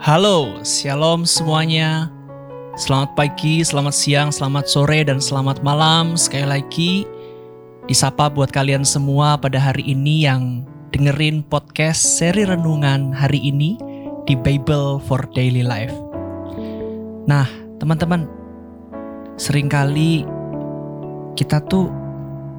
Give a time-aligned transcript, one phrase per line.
[0.00, 2.08] Halo, shalom semuanya.
[2.72, 6.16] Selamat pagi, selamat siang, selamat sore, dan selamat malam.
[6.16, 6.92] Sekali lagi,
[7.84, 13.76] disapa buat kalian semua pada hari ini yang dengerin podcast seri renungan hari ini
[14.24, 15.92] di Bible for Daily Life.
[17.28, 17.44] Nah,
[17.76, 18.24] teman-teman,
[19.36, 20.24] sering kali
[21.36, 21.92] kita tuh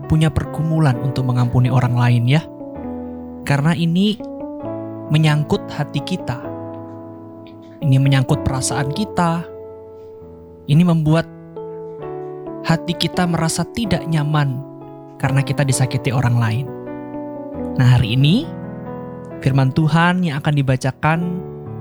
[0.05, 2.45] punya pergumulan untuk mengampuni orang lain ya.
[3.43, 4.30] Karena ini
[5.11, 6.51] menyangkut hati kita
[7.81, 9.41] ini menyangkut perasaan kita.
[10.69, 11.25] Ini membuat
[12.61, 14.61] hati kita merasa tidak nyaman
[15.17, 16.65] karena kita disakiti orang lain.
[17.81, 18.45] Nah, hari ini
[19.41, 21.19] firman Tuhan yang akan dibacakan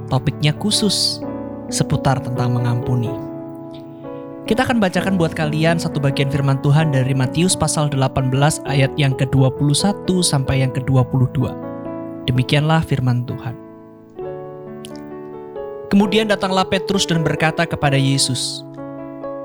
[0.09, 1.20] topiknya khusus
[1.69, 3.12] seputar tentang mengampuni.
[4.48, 8.33] Kita akan bacakan buat kalian satu bagian firman Tuhan dari Matius pasal 18
[8.67, 11.70] ayat yang ke-21 sampai yang ke-22.
[12.29, 13.57] Demikianlah firman Tuhan.
[15.91, 18.63] Kemudian datanglah Petrus dan berkata kepada Yesus,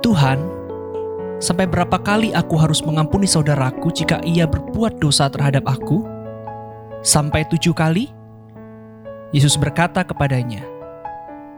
[0.06, 0.38] "Tuhan,
[1.42, 6.06] sampai berapa kali aku harus mengampuni saudaraku jika ia berbuat dosa terhadap aku?
[7.02, 8.14] Sampai tujuh kali?"
[9.34, 10.62] Yesus berkata kepadanya,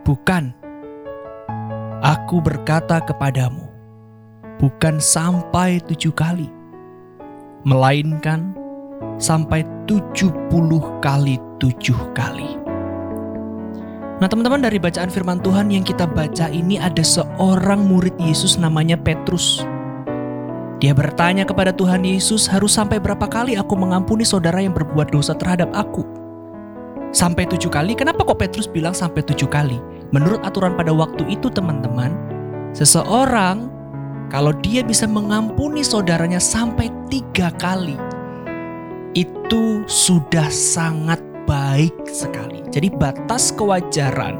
[0.08, 0.56] "Bukan,
[2.00, 3.68] aku berkata kepadamu,
[4.64, 6.48] bukan sampai tujuh kali,
[7.68, 8.56] melainkan
[9.18, 12.58] sampai tujuh puluh kali tujuh kali."
[14.18, 18.98] Nah teman-teman dari bacaan firman Tuhan yang kita baca ini ada seorang murid Yesus namanya
[18.98, 19.62] Petrus.
[20.78, 25.34] Dia bertanya kepada Tuhan Yesus harus sampai berapa kali aku mengampuni saudara yang berbuat dosa
[25.34, 26.06] terhadap aku?
[27.14, 29.82] Sampai tujuh kali, kenapa kok Petrus bilang sampai tujuh kali?
[30.14, 32.14] Menurut aturan pada waktu itu teman-teman,
[32.78, 33.74] seseorang
[34.30, 37.98] kalau dia bisa mengampuni saudaranya sampai tiga kali,
[39.18, 41.18] itu sudah sangat
[41.50, 42.62] baik sekali.
[42.70, 44.38] Jadi batas kewajaran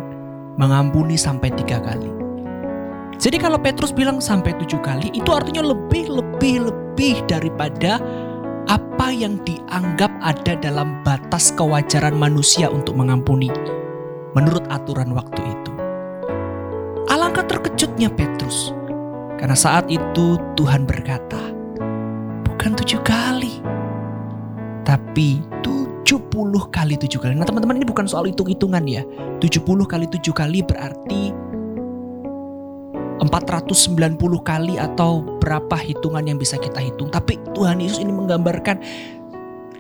[0.62, 2.14] mengampuni sampai tiga kali.
[3.18, 7.98] Jadi kalau Petrus bilang sampai tujuh kali, itu artinya lebih, lebih, lebih daripada
[8.70, 13.50] apa yang dianggap ada dalam batas kewajaran manusia untuk mengampuni
[14.38, 15.72] menurut aturan waktu itu.
[17.10, 18.76] Alangkah terkejutnya Petrus,
[19.42, 21.42] karena saat itu Tuhan berkata,
[22.46, 23.64] bukan tujuh kali,
[24.88, 26.08] tapi 70
[26.72, 27.36] kali 7 kali.
[27.36, 29.04] Nah teman-teman ini bukan soal hitung-hitungan ya.
[29.44, 31.36] 70 kali 7 kali berarti
[33.20, 34.16] 490
[34.48, 37.12] kali atau berapa hitungan yang bisa kita hitung.
[37.12, 38.80] Tapi Tuhan Yesus ini menggambarkan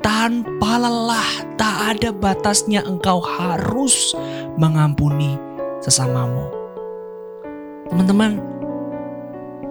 [0.04, 4.12] tanpa lelah, tak ada batasnya engkau harus
[4.60, 5.40] mengampuni
[5.80, 6.52] sesamamu.
[7.88, 8.44] Teman-teman,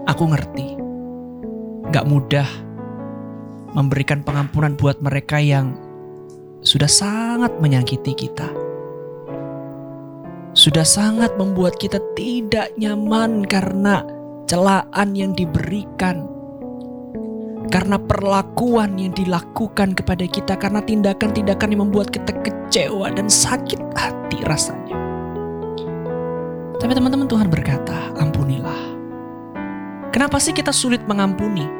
[0.09, 0.81] aku ngerti.
[1.93, 2.66] Gak mudah
[3.77, 5.77] memberikan pengampunan buat mereka yang
[6.65, 8.49] sudah sangat menyakiti kita.
[10.57, 14.01] Sudah sangat membuat kita tidak nyaman karena
[14.49, 16.25] celaan yang diberikan.
[17.69, 24.39] Karena perlakuan yang dilakukan kepada kita, karena tindakan-tindakan yang membuat kita kecewa dan sakit hati
[24.49, 24.97] rasanya.
[26.81, 28.97] Tapi teman-teman Tuhan berkata, ampunilah.
[30.15, 31.76] Kenapa sih kita sulit mengampuni?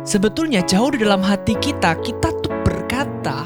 [0.00, 3.44] Sebetulnya jauh di dalam hati kita, kita tuh berkata,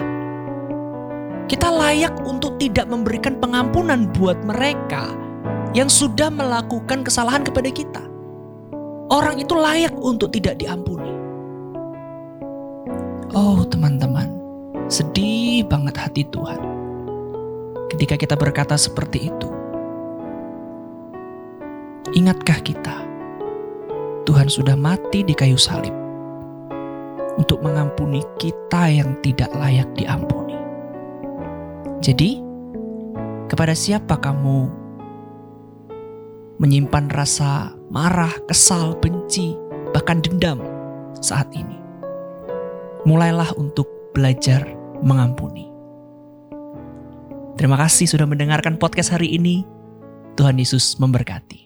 [1.51, 5.11] kita layak untuk tidak memberikan pengampunan buat mereka
[5.75, 8.03] yang sudah melakukan kesalahan kepada kita.
[9.11, 11.11] Orang itu layak untuk tidak diampuni.
[13.35, 14.31] Oh teman-teman,
[14.87, 16.63] sedih banget hati Tuhan
[17.91, 19.51] ketika kita berkata seperti itu.
[22.15, 22.97] Ingatkah kita,
[24.23, 26.04] Tuhan sudah mati di kayu salib
[27.39, 30.59] untuk mengampuni kita yang tidak layak diampuni.
[32.05, 32.39] Jadi,
[33.49, 34.69] kepada siapa kamu
[36.61, 39.57] menyimpan rasa marah, kesal, benci,
[39.97, 40.61] bahkan dendam
[41.19, 41.81] saat ini?
[43.09, 44.65] Mulailah untuk belajar
[45.03, 45.69] mengampuni.
[47.55, 49.63] Terima kasih sudah mendengarkan podcast hari ini.
[50.35, 51.64] Tuhan Yesus memberkati.